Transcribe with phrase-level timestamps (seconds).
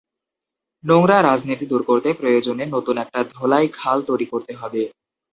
[0.83, 4.81] নোংরা রাজনীতি দূর করতে প্রয়োজনে নতুন একটা ধোলাই খাল তৈরি করতে হবে।